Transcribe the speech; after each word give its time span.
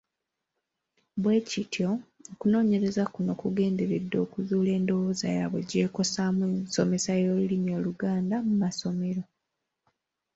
Bwe 1.21 1.37
kityo 1.49 1.89
okunoonyereza 2.31 3.03
kuno 3.13 3.31
kugenderedde 3.41 4.17
okuzuula 4.25 4.69
endowooza 4.77 5.27
yaabwe 5.37 5.59
gy’ekosaamu 5.69 6.43
ensomesa 6.57 7.11
y’olulimi 7.23 7.69
Oluganda 7.79 8.35
mu 8.47 8.53
masomero. 8.63 9.23